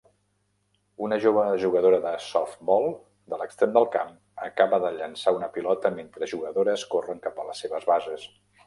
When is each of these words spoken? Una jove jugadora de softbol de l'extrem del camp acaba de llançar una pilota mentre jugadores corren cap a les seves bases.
Una 1.07 1.19
jove 1.25 1.43
jugadora 1.63 1.99
de 2.05 2.13
softbol 2.29 2.87
de 3.35 3.39
l'extrem 3.43 3.77
del 3.77 3.87
camp 3.99 4.11
acaba 4.49 4.83
de 4.87 4.93
llançar 4.99 5.37
una 5.41 5.55
pilota 5.59 5.97
mentre 6.01 6.33
jugadores 6.37 6.89
corren 6.97 7.25
cap 7.31 7.43
a 7.45 7.49
les 7.53 7.65
seves 7.67 7.93
bases. 7.95 8.31